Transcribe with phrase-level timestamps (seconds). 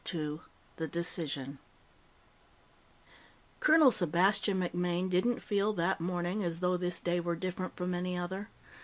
[0.03, 0.39] _The
[0.79, 1.59] Decision__
[3.59, 8.17] Colonel Sebastian MacMaine didn't feel, that morning, as though this day were different from any
[8.17, 8.49] other.